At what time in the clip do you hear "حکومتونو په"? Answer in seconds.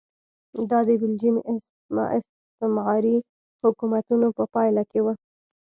3.63-4.43